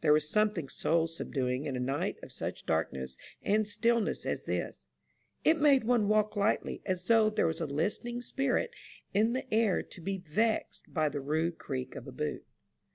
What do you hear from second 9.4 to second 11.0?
AN OCEAN MYSTERY, 221 air to be vexed